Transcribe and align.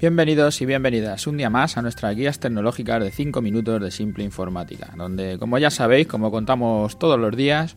Bienvenidos 0.00 0.62
y 0.62 0.66
bienvenidas 0.66 1.26
un 1.26 1.38
día 1.38 1.50
más 1.50 1.76
a 1.76 1.82
nuestras 1.82 2.14
guías 2.14 2.38
tecnológicas 2.38 3.02
de 3.02 3.10
5 3.10 3.42
minutos 3.42 3.80
de 3.80 3.90
simple 3.90 4.22
informática, 4.22 4.94
donde 4.96 5.40
como 5.40 5.58
ya 5.58 5.70
sabéis, 5.70 6.06
como 6.06 6.30
contamos 6.30 7.00
todos 7.00 7.18
los 7.18 7.36
días, 7.36 7.76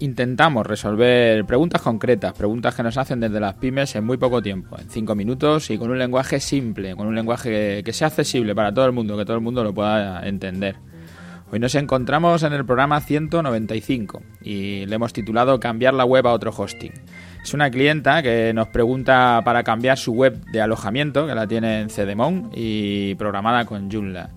intentamos 0.00 0.66
resolver 0.66 1.44
preguntas 1.44 1.82
concretas, 1.82 2.32
preguntas 2.32 2.74
que 2.74 2.82
nos 2.82 2.96
hacen 2.96 3.20
desde 3.20 3.38
las 3.38 3.54
pymes 3.54 3.94
en 3.94 4.06
muy 4.06 4.16
poco 4.16 4.42
tiempo, 4.42 4.76
en 4.80 4.90
5 4.90 5.14
minutos 5.14 5.70
y 5.70 5.78
con 5.78 5.92
un 5.92 6.00
lenguaje 6.00 6.40
simple, 6.40 6.96
con 6.96 7.06
un 7.06 7.14
lenguaje 7.14 7.84
que 7.84 7.92
sea 7.92 8.08
accesible 8.08 8.52
para 8.52 8.74
todo 8.74 8.86
el 8.86 8.92
mundo, 8.92 9.16
que 9.16 9.24
todo 9.24 9.36
el 9.36 9.42
mundo 9.42 9.62
lo 9.62 9.72
pueda 9.72 10.26
entender. 10.26 10.89
Hoy 11.52 11.58
nos 11.58 11.74
encontramos 11.74 12.44
en 12.44 12.52
el 12.52 12.64
programa 12.64 13.00
195 13.00 14.22
y 14.40 14.86
le 14.86 14.94
hemos 14.94 15.12
titulado 15.12 15.58
Cambiar 15.58 15.94
la 15.94 16.04
web 16.04 16.28
a 16.28 16.32
otro 16.32 16.52
hosting. 16.56 16.92
Es 17.42 17.54
una 17.54 17.68
clienta 17.72 18.22
que 18.22 18.52
nos 18.54 18.68
pregunta 18.68 19.42
para 19.44 19.64
cambiar 19.64 19.98
su 19.98 20.12
web 20.12 20.44
de 20.52 20.60
alojamiento, 20.60 21.26
que 21.26 21.34
la 21.34 21.48
tiene 21.48 21.80
en 21.80 21.90
Cedemon 21.90 22.52
y 22.54 23.16
programada 23.16 23.64
con 23.64 23.90
Joomla. 23.90 24.30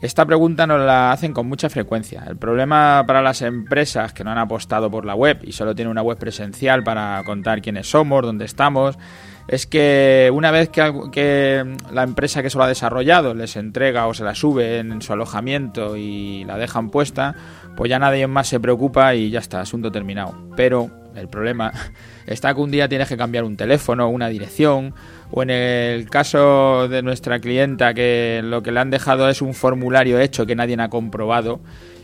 Esta 0.00 0.24
pregunta 0.24 0.66
nos 0.66 0.80
la 0.80 1.12
hacen 1.12 1.34
con 1.34 1.46
mucha 1.46 1.68
frecuencia. 1.68 2.24
El 2.26 2.38
problema 2.38 3.04
para 3.06 3.20
las 3.20 3.42
empresas 3.42 4.14
que 4.14 4.24
no 4.24 4.30
han 4.30 4.38
apostado 4.38 4.90
por 4.90 5.04
la 5.04 5.14
web 5.14 5.40
y 5.42 5.52
solo 5.52 5.74
tienen 5.74 5.90
una 5.90 6.02
web 6.02 6.16
presencial 6.16 6.82
para 6.82 7.22
contar 7.24 7.60
quiénes 7.60 7.90
somos, 7.90 8.22
dónde 8.22 8.46
estamos, 8.46 8.98
es 9.48 9.66
que 9.66 10.30
una 10.32 10.50
vez 10.50 10.68
que, 10.68 11.76
la 11.92 12.02
empresa 12.02 12.42
que 12.42 12.50
se 12.50 12.58
lo 12.58 12.64
ha 12.64 12.68
desarrollado 12.68 13.34
les 13.34 13.56
entrega 13.56 14.06
o 14.06 14.14
se 14.14 14.24
la 14.24 14.34
sube 14.34 14.78
en 14.78 15.02
su 15.02 15.12
alojamiento 15.12 15.96
y 15.96 16.44
la 16.44 16.56
dejan 16.56 16.90
puesta, 16.90 17.34
pues 17.76 17.90
ya 17.90 17.98
nadie 17.98 18.26
más 18.26 18.48
se 18.48 18.60
preocupa 18.60 19.14
y 19.14 19.30
ya 19.30 19.40
está, 19.40 19.60
asunto 19.60 19.90
terminado. 19.90 20.34
Pero 20.56 20.90
el 21.14 21.28
problema 21.28 21.72
está 22.26 22.54
que 22.54 22.60
un 22.60 22.70
día 22.70 22.88
tienes 22.88 23.08
que 23.08 23.16
cambiar 23.16 23.44
un 23.44 23.56
teléfono, 23.56 24.08
una 24.08 24.28
dirección, 24.28 24.94
o 25.30 25.42
en 25.42 25.50
el 25.50 26.08
caso 26.08 26.88
de 26.88 27.02
nuestra 27.02 27.40
clienta 27.40 27.94
que 27.94 28.40
lo 28.44 28.62
que 28.62 28.72
le 28.72 28.80
han 28.80 28.90
dejado 28.90 29.28
es 29.28 29.42
un 29.42 29.54
formulario 29.54 30.20
hecho 30.20 30.46
que 30.46 30.54
nadie 30.54 30.76
ha 30.78 30.88
comprobado 30.88 31.60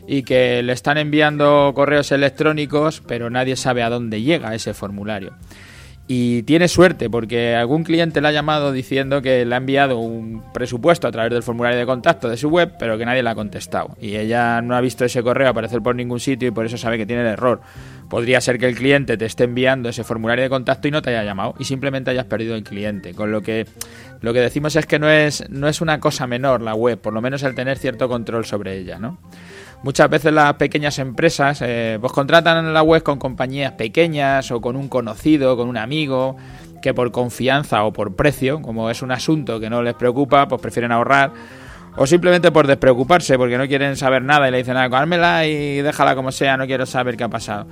y 0.06 0.22
que 0.22 0.62
le 0.62 0.72
están 0.72 0.96
enviando 0.96 1.72
correos 1.74 2.10
electrónicos, 2.12 3.02
pero 3.06 3.28
nadie 3.28 3.56
sabe 3.56 3.82
a 3.82 3.90
dónde 3.90 4.22
llega 4.22 4.54
ese 4.54 4.72
formulario. 4.72 5.34
Y 6.10 6.42
tiene 6.44 6.68
suerte 6.68 7.10
porque 7.10 7.54
algún 7.54 7.84
cliente 7.84 8.22
le 8.22 8.28
ha 8.28 8.32
llamado 8.32 8.72
diciendo 8.72 9.20
que 9.20 9.44
le 9.44 9.54
ha 9.54 9.58
enviado 9.58 9.98
un 9.98 10.42
presupuesto 10.54 11.06
a 11.06 11.12
través 11.12 11.30
del 11.30 11.42
formulario 11.42 11.78
de 11.78 11.84
contacto 11.84 12.30
de 12.30 12.38
su 12.38 12.48
web, 12.48 12.72
pero 12.78 12.96
que 12.96 13.04
nadie 13.04 13.22
le 13.22 13.28
ha 13.28 13.34
contestado. 13.34 13.94
Y 14.00 14.16
ella 14.16 14.62
no 14.62 14.74
ha 14.74 14.80
visto 14.80 15.04
ese 15.04 15.22
correo 15.22 15.50
aparecer 15.50 15.82
por 15.82 15.94
ningún 15.94 16.18
sitio 16.18 16.48
y 16.48 16.50
por 16.50 16.64
eso 16.64 16.78
sabe 16.78 16.96
que 16.96 17.04
tiene 17.04 17.20
el 17.20 17.28
error. 17.28 17.60
Podría 18.08 18.40
ser 18.40 18.58
que 18.58 18.66
el 18.66 18.74
cliente 18.74 19.18
te 19.18 19.26
esté 19.26 19.44
enviando 19.44 19.90
ese 19.90 20.02
formulario 20.02 20.44
de 20.44 20.48
contacto 20.48 20.88
y 20.88 20.90
no 20.90 21.02
te 21.02 21.10
haya 21.10 21.24
llamado 21.24 21.54
y 21.58 21.64
simplemente 21.64 22.10
hayas 22.10 22.24
perdido 22.24 22.54
el 22.54 22.64
cliente. 22.64 23.12
Con 23.12 23.30
lo 23.30 23.42
que 23.42 23.66
lo 24.22 24.32
que 24.32 24.40
decimos 24.40 24.76
es 24.76 24.86
que 24.86 24.98
no 24.98 25.10
es, 25.10 25.48
no 25.50 25.68
es 25.68 25.82
una 25.82 26.00
cosa 26.00 26.26
menor 26.26 26.62
la 26.62 26.74
web, 26.74 26.98
por 26.98 27.12
lo 27.12 27.20
menos 27.20 27.42
el 27.42 27.54
tener 27.54 27.76
cierto 27.76 28.08
control 28.08 28.46
sobre 28.46 28.78
ella, 28.78 28.98
¿no? 28.98 29.18
Muchas 29.82 30.10
veces 30.10 30.32
las 30.32 30.54
pequeñas 30.54 30.98
empresas 30.98 31.62
eh, 31.62 31.98
pues 32.00 32.12
contratan 32.12 32.72
la 32.72 32.82
web 32.82 33.02
con 33.04 33.18
compañías 33.18 33.72
pequeñas 33.72 34.50
o 34.50 34.60
con 34.60 34.74
un 34.74 34.88
conocido, 34.88 35.56
con 35.56 35.68
un 35.68 35.76
amigo, 35.76 36.36
que 36.82 36.94
por 36.94 37.12
confianza 37.12 37.84
o 37.84 37.92
por 37.92 38.16
precio, 38.16 38.60
como 38.60 38.90
es 38.90 39.02
un 39.02 39.12
asunto 39.12 39.60
que 39.60 39.70
no 39.70 39.82
les 39.82 39.94
preocupa, 39.94 40.48
pues 40.48 40.60
prefieren 40.60 40.90
ahorrar. 40.90 41.32
O 41.98 42.06
simplemente 42.06 42.52
por 42.52 42.66
despreocuparse, 42.66 43.36
porque 43.36 43.58
no 43.58 43.66
quieren 43.66 43.96
saber 43.96 44.22
nada 44.22 44.48
y 44.48 44.52
le 44.52 44.58
dicen, 44.58 44.76
ah, 44.76 45.46
y 45.46 45.82
déjala 45.82 46.14
como 46.14 46.30
sea, 46.32 46.56
no 46.56 46.66
quiero 46.66 46.86
saber 46.86 47.16
qué 47.16 47.24
ha 47.24 47.28
pasado 47.28 47.66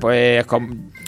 pues, 0.00 0.46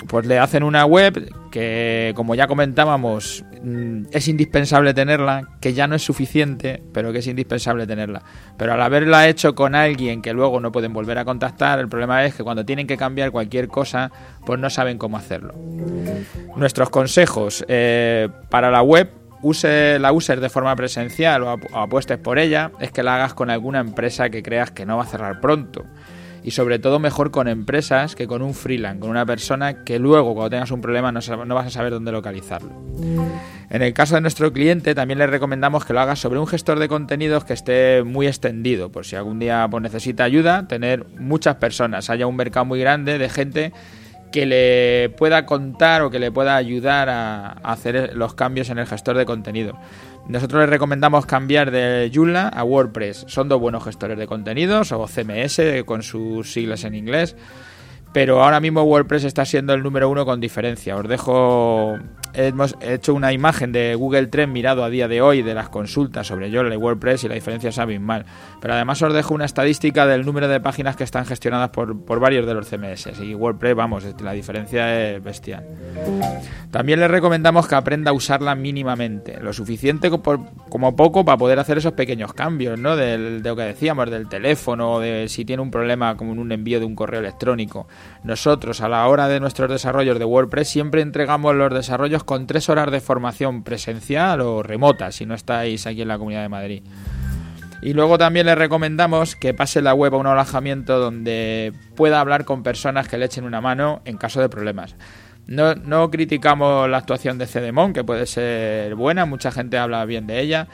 pues 0.08 0.26
le 0.26 0.38
hacen 0.38 0.62
una 0.62 0.84
web 0.84 1.30
que, 1.50 2.12
como 2.16 2.34
ya 2.34 2.46
comentábamos, 2.46 3.44
mm, 3.62 4.06
es 4.10 4.28
indispensable 4.28 4.92
tenerla, 4.94 5.48
que 5.60 5.72
ya 5.72 5.86
no 5.86 5.94
es 5.94 6.02
suficiente, 6.02 6.82
pero 6.92 7.12
que 7.12 7.20
es 7.20 7.26
indispensable 7.26 7.86
tenerla. 7.86 8.22
Pero 8.56 8.72
al 8.72 8.82
haberla 8.82 9.28
hecho 9.28 9.54
con 9.54 9.75
alguien 9.75 10.22
que 10.22 10.32
luego 10.32 10.60
no 10.60 10.72
pueden 10.72 10.92
volver 10.92 11.19
a 11.19 11.25
contactar, 11.25 11.78
el 11.78 11.88
problema 11.88 12.25
es 12.25 12.34
que 12.34 12.42
cuando 12.42 12.64
tienen 12.64 12.86
que 12.86 12.97
cambiar 12.97 13.31
cualquier 13.31 13.69
cosa, 13.69 14.10
pues 14.44 14.58
no 14.58 14.69
saben 14.70 14.98
cómo 14.98 15.16
hacerlo. 15.16 15.54
Nuestros 16.56 16.91
consejos 16.91 17.64
eh, 17.69 18.28
para 18.50 18.70
la 18.70 18.82
web 18.82 19.10
use 19.42 19.98
la 19.98 20.12
user 20.12 20.41
de 20.41 20.48
forma 20.48 20.74
presencial 20.76 21.42
o 21.42 21.58
apuestes 21.72 22.19
por 22.19 22.38
ella, 22.38 22.70
es 22.80 22.91
que 22.92 23.02
la 23.02 23.16
hagas 23.16 23.34
con 23.34 23.50
alguna 23.50 23.80
empresa 23.80 24.30
que 24.30 24.42
creas 24.42 24.70
que 24.70 24.86
no 24.86 24.97
va 24.97 25.04
a 25.04 25.06
cerrar 25.06 25.41
pronto 25.41 25.84
y 26.47 26.52
sobre 26.52 26.78
todo 26.78 27.00
mejor 27.00 27.32
con 27.32 27.48
empresas 27.48 28.14
que 28.14 28.28
con 28.28 28.41
un 28.41 28.54
freelance, 28.54 29.00
con 29.00 29.10
una 29.10 29.26
persona 29.26 29.82
que 29.82 29.98
luego 29.98 30.32
cuando 30.32 30.50
tengas 30.50 30.70
un 30.70 30.80
problema 30.80 31.10
no, 31.10 31.20
vas 31.56 31.66
a 31.66 31.70
saber 31.70 31.92
dónde 31.92 32.12
localizarlo. 32.12 32.70
En 33.69 33.82
el 33.82 33.92
caso 33.92 34.14
de 34.14 34.20
nuestro 34.20 34.52
cliente 34.52 34.94
también 34.94 35.19
le 35.19 35.26
recomendamos 35.26 35.84
que 35.84 35.92
lo 35.92 35.98
haga 35.98 36.14
sobre 36.14 36.38
un 36.38 36.46
gestor 36.46 36.78
de 36.78 36.86
contenidos 36.86 37.44
que 37.44 37.52
esté 37.52 38.04
muy 38.04 38.28
extendido, 38.28 38.92
por 38.92 39.04
si 39.04 39.16
algún 39.16 39.41
día 39.41 39.66
pues, 39.69 39.82
necesita 39.82 40.22
ayuda, 40.22 40.69
tener 40.69 41.04
muchas 41.19 41.56
personas, 41.56 42.10
haya 42.10 42.28
un 42.28 42.36
mercado 42.36 42.64
muy 42.64 42.78
grande 42.78 43.19
de 43.19 43.28
gente 43.28 43.72
que 44.31 44.47
le 44.47 45.10
pueda 45.16 45.47
contar 45.47 46.03
o 46.03 46.10
que 46.10 46.19
le 46.19 46.31
pueda 46.31 46.56
ayudar 46.56 47.09
a 47.09 47.53
hacer 47.62 48.14
los 48.14 48.34
cambios 48.34 48.70
en 48.70 48.78
el 48.78 48.87
gestor 48.87 49.16
de 49.16 49.25
contenidos. 49.26 49.76
Nosotros 50.28 50.62
les 50.62 50.70
recomendamos 50.70 51.25
cambiar 51.25 51.70
de 51.70 52.10
Joomla 52.12 52.48
a 52.48 52.64
WordPress. 52.64 53.26
Son 53.28 53.48
dos 53.48 53.60
buenos 53.60 53.84
gestores 53.84 54.19
de 54.19 54.26
contenidos 54.26 54.91
o 54.91 55.06
CMS 55.06 55.84
con 55.84 56.03
sus 56.03 56.53
siglas 56.53 56.82
en 56.84 56.94
inglés. 56.94 57.37
Pero 58.12 58.42
ahora 58.42 58.60
mismo 58.60 58.82
WordPress 58.82 59.25
está 59.25 59.44
siendo 59.44 59.75
el 59.75 59.82
número 59.82 60.09
uno 60.09 60.25
con 60.25 60.41
diferencia. 60.41 60.97
Os 60.97 61.06
dejo 61.06 61.98
hemos 62.36 62.76
hecho 62.80 63.14
una 63.14 63.32
imagen 63.32 63.72
de 63.72 63.94
Google 63.94 64.26
Trend 64.26 64.52
mirado 64.52 64.84
a 64.84 64.91
día 64.91 65.08
de 65.08 65.22
hoy 65.22 65.42
de 65.42 65.54
las 65.54 65.70
consultas 65.70 66.26
sobre 66.26 66.50
Joomla 66.52 66.74
y 66.74 66.78
WordPress 66.78 67.24
y 67.24 67.28
la 67.28 67.34
diferencia 67.34 67.70
es 67.70 67.78
abismal. 67.78 68.26
Pero 68.60 68.74
además 68.74 69.00
os 69.02 69.14
dejo 69.14 69.34
una 69.34 69.47
estadística 69.47 70.06
del 70.06 70.24
número 70.26 70.46
de 70.46 70.60
páginas 70.60 70.96
que 70.96 71.04
están 71.04 71.25
gestionadas 71.25 71.70
por, 71.70 72.20
varios 72.20 72.46
de 72.46 72.54
los 72.54 72.69
CMS. 72.69 73.20
Y 73.20 73.34
WordPress, 73.34 73.75
vamos, 73.75 74.04
la 74.20 74.32
diferencia 74.32 75.14
es 75.14 75.22
bestial. 75.22 75.64
También 76.70 77.00
les 77.00 77.10
recomendamos 77.10 77.66
que 77.66 77.75
aprenda 77.75 78.10
a 78.10 78.14
usarla 78.14 78.54
mínimamente, 78.54 79.41
lo 79.41 79.52
suficiente 79.52 80.10
como 80.10 80.96
poco 80.96 81.25
para 81.25 81.38
poder 81.38 81.58
hacer 81.58 81.78
esos 81.78 81.92
pequeños 81.92 82.34
cambios, 82.34 82.78
¿no? 82.78 82.96
de 82.96 83.41
lo 83.42 83.56
que 83.56 83.62
decíamos, 83.62 84.10
del 84.10 84.28
teléfono, 84.28 85.00
de 85.00 85.28
si 85.28 85.44
tiene 85.44 85.62
un 85.62 85.70
problema 85.70 86.16
como 86.16 86.32
un 86.32 86.52
envío 86.52 86.80
de 86.80 86.86
un 86.86 86.94
correo 86.94 87.20
electrónico. 87.20 87.88
Nosotros, 88.25 88.80
a 88.82 88.88
la 88.88 89.06
hora 89.08 89.28
de 89.28 89.41
nuestros 89.41 89.70
desarrollos 89.70 90.19
de 90.19 90.25
WordPress, 90.25 90.69
siempre 90.69 91.00
entregamos 91.00 91.54
los 91.54 91.72
desarrollos 91.72 92.25
con 92.26 92.47
tres 92.47 92.69
horas 92.69 92.91
de 92.91 93.00
formación 93.00 93.62
presencial 93.62 94.42
o 94.42 94.62
remota, 94.62 95.10
si 95.10 95.25
no 95.25 95.34
estáis 95.34 95.87
aquí 95.87 96.03
en 96.03 96.09
la 96.09 96.19
Comunidad 96.19 96.42
de 96.42 96.48
Madrid. 96.50 96.82
Y 97.82 97.92
luego 97.92 98.19
también 98.19 98.47
le 98.47 98.54
recomendamos 98.54 99.37
que 99.37 99.54
pase 99.54 99.81
la 99.81 99.94
web 99.94 100.14
a 100.14 100.19
un 100.19 100.26
alojamiento 100.26 100.98
donde 100.98 101.72
pueda 101.94 102.20
hablar 102.20 102.44
con 102.44 102.62
personas 102.62 103.09
que 103.09 103.16
le 103.16 103.26
echen 103.26 103.44
una 103.44 103.60
mano 103.60 104.03
en 104.04 104.16
caso 104.16 104.41
de 104.41 104.48
problemas. 104.48 104.97
No, 105.47 105.75
no 105.75 106.10
criticamos 106.10 106.91
la 106.91 106.98
actuación 106.98 107.38
de 107.38 107.47
Cedemon, 107.47 107.92
que 107.92 108.03
puede 108.03 108.26
ser 108.26 108.97
buena, 108.97 109.25
mucha 109.25 109.53
gente 109.53 109.78
habla 109.78 110.04
bien 110.04 110.26
de 110.26 110.41
ella, 110.41 110.66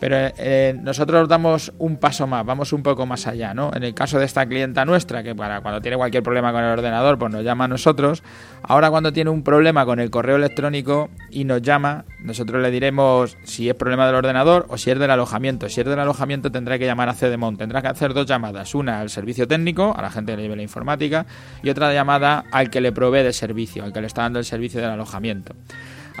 pero 0.00 0.16
eh, 0.38 0.74
nosotros 0.82 1.28
damos 1.28 1.72
un 1.78 1.98
paso 1.98 2.26
más, 2.26 2.44
vamos 2.44 2.72
un 2.72 2.82
poco 2.82 3.04
más 3.04 3.26
allá, 3.26 3.52
¿no? 3.52 3.70
En 3.74 3.84
el 3.84 3.94
caso 3.94 4.18
de 4.18 4.24
esta 4.24 4.46
clienta 4.46 4.86
nuestra, 4.86 5.22
que 5.22 5.34
para 5.34 5.60
cuando 5.60 5.82
tiene 5.82 5.98
cualquier 5.98 6.22
problema 6.22 6.52
con 6.52 6.64
el 6.64 6.70
ordenador, 6.70 7.18
pues 7.18 7.30
nos 7.30 7.44
llama 7.44 7.64
a 7.64 7.68
nosotros. 7.68 8.22
Ahora 8.62 8.90
cuando 8.90 9.12
tiene 9.12 9.28
un 9.28 9.42
problema 9.42 9.84
con 9.84 10.00
el 10.00 10.10
correo 10.10 10.36
electrónico 10.36 11.10
y 11.30 11.44
nos 11.44 11.60
llama, 11.60 12.06
nosotros 12.18 12.62
le 12.62 12.70
diremos 12.70 13.36
si 13.44 13.68
es 13.68 13.74
problema 13.74 14.06
del 14.06 14.14
ordenador 14.14 14.64
o 14.70 14.78
si 14.78 14.90
es 14.90 14.98
del 14.98 15.10
alojamiento. 15.10 15.68
Si 15.68 15.80
es 15.80 15.86
del 15.86 15.98
alojamiento 15.98 16.50
tendrá 16.50 16.78
que 16.78 16.86
llamar 16.86 17.10
a 17.10 17.14
Cedemon, 17.14 17.58
tendrá 17.58 17.82
que 17.82 17.88
hacer 17.88 18.14
dos 18.14 18.24
llamadas, 18.26 18.74
una 18.74 19.00
al 19.00 19.10
servicio 19.10 19.46
técnico, 19.46 19.94
a 19.94 20.00
la 20.00 20.10
gente 20.10 20.32
que 20.32 20.36
le 20.38 20.42
lleve 20.44 20.56
la 20.56 20.62
informática, 20.62 21.26
y 21.62 21.68
otra 21.68 21.92
llamada 21.92 22.44
al 22.52 22.70
que 22.70 22.80
le 22.80 22.92
provee 22.92 23.22
de 23.22 23.34
servicio, 23.34 23.84
al 23.84 23.92
que 23.92 24.00
le 24.00 24.06
está 24.06 24.22
dando 24.22 24.38
el 24.38 24.46
servicio 24.46 24.80
del 24.80 24.90
alojamiento. 24.90 25.54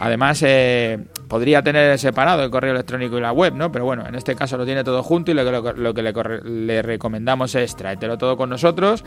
Además, 0.02 0.42
eh, 0.46 0.98
podría 1.28 1.62
tener 1.62 1.98
separado 1.98 2.42
el 2.42 2.50
correo 2.50 2.72
electrónico 2.72 3.18
y 3.18 3.20
la 3.20 3.32
web, 3.32 3.54
¿no? 3.54 3.70
Pero 3.70 3.84
bueno, 3.84 4.06
en 4.08 4.14
este 4.14 4.34
caso 4.34 4.56
lo 4.56 4.64
tiene 4.64 4.82
todo 4.82 5.02
junto 5.02 5.30
y 5.30 5.34
lo 5.34 5.94
que, 5.94 6.40
le, 6.42 6.80
recomendamos 6.80 7.54
es 7.54 7.76
tráetelo 7.76 8.16
todo 8.16 8.38
con 8.38 8.48
nosotros, 8.48 9.04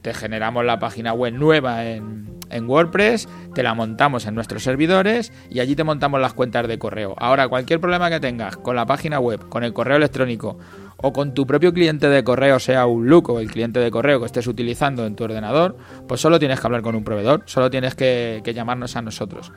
te 0.00 0.14
generamos 0.14 0.64
la 0.64 0.78
página 0.78 1.12
web 1.12 1.34
nueva 1.34 1.86
en, 1.86 2.38
en 2.50 2.70
WordPress, 2.70 3.28
te 3.52 3.64
la 3.64 3.74
montamos 3.74 4.24
en 4.26 4.36
nuestros 4.36 4.62
servidores 4.62 5.32
y 5.50 5.58
allí 5.58 5.74
te 5.74 5.82
montamos 5.82 6.20
las 6.20 6.34
cuentas 6.34 6.68
de 6.68 6.78
correo. 6.78 7.16
Ahora, 7.18 7.48
cualquier 7.48 7.80
problema 7.80 8.08
que 8.08 8.20
tengas 8.20 8.56
con 8.56 8.76
la 8.76 8.86
página 8.86 9.18
web, 9.18 9.48
con 9.48 9.64
el 9.64 9.72
correo 9.72 9.96
electrónico 9.96 10.56
o 10.98 11.12
con 11.12 11.34
tu 11.34 11.46
propio 11.48 11.72
cliente 11.72 12.08
de 12.08 12.22
correo, 12.22 12.60
sea 12.60 12.86
un 12.86 13.08
look 13.08 13.28
o 13.30 13.40
el 13.40 13.50
cliente 13.50 13.80
de 13.80 13.90
correo 13.90 14.20
que 14.20 14.26
estés 14.26 14.46
utilizando 14.46 15.04
en 15.04 15.16
tu 15.16 15.24
ordenador, 15.24 15.76
pues 16.06 16.20
solo 16.20 16.38
tienes 16.38 16.60
que 16.60 16.66
hablar 16.68 16.82
con 16.82 16.94
un 16.94 17.02
proveedor, 17.02 17.42
solo 17.46 17.70
tienes 17.70 17.96
que 17.96 18.40
llamarnos 18.54 18.94
a 18.94 19.02
nosotros. 19.02 19.50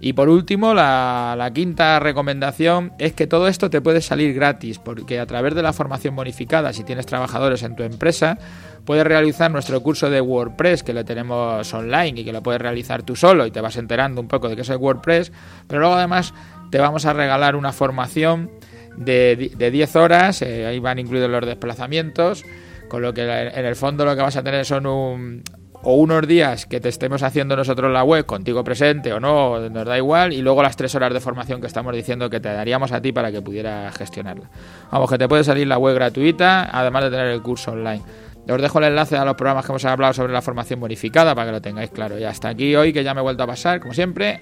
Y 0.00 0.12
por 0.12 0.28
último, 0.28 0.74
la, 0.74 1.50
quinta 1.54 1.98
recomendación 1.98 2.92
es 2.98 3.12
que 3.14 3.26
todo 3.26 3.48
esto 3.48 3.70
te 3.70 3.80
puede 3.80 4.00
salir 4.00 4.34
gratis, 4.34 4.78
porque 4.78 5.18
a 5.18 5.26
través 5.26 5.54
de 5.54 5.62
la 5.62 5.72
formación 5.72 6.14
bonificada, 6.14 6.72
si 6.72 6.84
tienes 6.84 7.06
trabajadores 7.06 7.62
en 7.62 7.74
tu 7.74 7.84
empresa, 7.84 8.38
puedes 8.84 9.06
realizar 9.06 9.50
nuestro 9.50 9.82
curso 9.82 10.10
de 10.10 10.20
WordPress, 10.20 10.82
que 10.82 10.92
lo 10.92 11.04
tenemos 11.04 11.72
online 11.72 12.20
y 12.20 12.24
que 12.24 12.32
lo 12.32 12.42
puedes 12.42 12.60
realizar 12.60 13.02
tú 13.02 13.16
solo 13.16 13.46
y 13.46 13.50
te 13.50 13.60
vas 13.60 13.76
enterando 13.76 14.20
un 14.20 14.28
poco 14.28 14.48
de 14.48 14.56
qué 14.56 14.62
es 14.62 14.68
el 14.68 14.76
WordPress, 14.76 15.32
pero 15.66 15.80
luego 15.80 15.94
además 15.94 16.34
te 16.70 16.78
vamos 16.78 17.06
a 17.06 17.12
regalar 17.12 17.56
una 17.56 17.72
formación 17.72 18.50
de, 18.96 19.52
de 19.56 19.70
10 19.70 19.96
horas, 19.96 20.42
eh, 20.42 20.66
ahí 20.66 20.80
van 20.80 20.98
incluidos 20.98 21.30
los 21.30 21.46
desplazamientos, 21.46 22.44
con 22.88 23.02
lo 23.02 23.14
que 23.14 23.22
en 23.22 23.64
el 23.64 23.76
fondo 23.76 24.04
lo 24.04 24.14
que 24.14 24.22
vas 24.22 24.36
a 24.36 24.42
tener 24.42 24.64
son 24.64 24.86
un, 24.86 25.42
o 25.84 25.94
unos 25.94 26.26
días 26.26 26.66
que 26.66 26.80
te 26.80 26.88
estemos 26.88 27.22
haciendo 27.22 27.56
nosotros 27.56 27.92
la 27.92 28.02
web 28.02 28.24
contigo 28.24 28.64
presente 28.64 29.12
o 29.12 29.20
no, 29.20 29.68
nos 29.68 29.86
da 29.86 29.96
igual, 29.98 30.32
y 30.32 30.40
luego 30.40 30.62
las 30.62 30.76
tres 30.76 30.94
horas 30.94 31.12
de 31.12 31.20
formación 31.20 31.60
que 31.60 31.66
estamos 31.66 31.94
diciendo 31.94 32.30
que 32.30 32.40
te 32.40 32.48
daríamos 32.48 32.90
a 32.92 33.00
ti 33.00 33.12
para 33.12 33.30
que 33.30 33.42
pudieras 33.42 33.94
gestionarla. 33.96 34.48
Vamos, 34.90 35.10
que 35.10 35.18
te 35.18 35.28
puede 35.28 35.44
salir 35.44 35.66
la 35.66 35.78
web 35.78 35.94
gratuita, 35.94 36.70
además 36.72 37.04
de 37.04 37.10
tener 37.10 37.26
el 37.26 37.42
curso 37.42 37.72
online. 37.72 38.02
Os 38.48 38.60
dejo 38.60 38.78
el 38.78 38.84
enlace 38.84 39.16
a 39.16 39.24
los 39.24 39.36
programas 39.36 39.64
que 39.64 39.72
hemos 39.72 39.84
hablado 39.84 40.12
sobre 40.12 40.32
la 40.32 40.42
formación 40.42 40.80
bonificada 40.80 41.34
para 41.34 41.46
que 41.46 41.52
lo 41.52 41.62
tengáis 41.62 41.90
claro. 41.90 42.18
Y 42.18 42.24
hasta 42.24 42.48
aquí 42.48 42.76
hoy, 42.76 42.92
que 42.92 43.02
ya 43.02 43.14
me 43.14 43.20
he 43.20 43.22
vuelto 43.22 43.42
a 43.42 43.46
pasar, 43.46 43.80
como 43.80 43.94
siempre. 43.94 44.40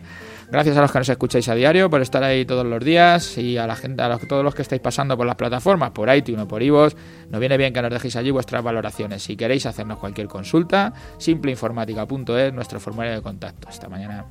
Gracias 0.50 0.76
a 0.76 0.82
los 0.82 0.92
que 0.92 0.98
nos 0.98 1.08
escucháis 1.08 1.48
a 1.48 1.54
diario 1.54 1.88
por 1.88 2.02
estar 2.02 2.22
ahí 2.22 2.44
todos 2.44 2.66
los 2.66 2.84
días 2.84 3.38
y 3.38 3.56
a 3.56 3.66
la 3.66 3.74
gente, 3.74 4.02
a 4.02 4.18
todos 4.18 4.44
los 4.44 4.54
que 4.54 4.60
estáis 4.60 4.82
pasando 4.82 5.16
por 5.16 5.24
las 5.26 5.36
plataformas, 5.36 5.92
por 5.92 6.14
iTunes 6.14 6.42
o 6.42 6.48
por 6.48 6.62
iVoox. 6.62 6.94
Nos 7.30 7.40
viene 7.40 7.56
bien 7.56 7.72
que 7.72 7.80
nos 7.80 7.90
dejéis 7.90 8.16
allí 8.16 8.30
vuestras 8.30 8.62
valoraciones. 8.62 9.22
Si 9.22 9.34
queréis 9.34 9.64
hacernos 9.64 9.98
cualquier 9.98 10.26
consulta, 10.26 10.92
simpleinformática.es, 11.16 12.52
nuestro 12.52 12.80
formulario 12.80 13.14
de 13.14 13.22
contacto. 13.22 13.68
Hasta 13.68 13.88
mañana. 13.88 14.26